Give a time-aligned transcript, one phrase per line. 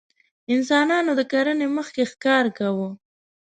[0.53, 2.89] انسانانو د کرنې مخکې ښکار کاوه.